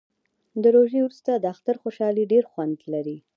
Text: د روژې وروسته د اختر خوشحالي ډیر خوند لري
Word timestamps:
د 0.61 0.63
روژې 0.75 0.99
وروسته 1.03 1.31
د 1.37 1.45
اختر 1.53 1.75
خوشحالي 1.81 2.23
ډیر 2.31 2.43
خوند 2.51 2.77
لري 2.93 3.17